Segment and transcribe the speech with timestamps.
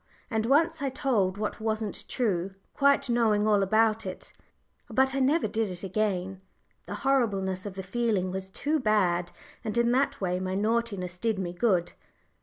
[0.31, 4.33] And once I told what wasn't true, quite knowing all about it.
[4.89, 6.41] But I never did it again.
[6.87, 9.31] The horribleness of the feeling was too bad,
[9.63, 11.93] and in that way my naughtiness did me good!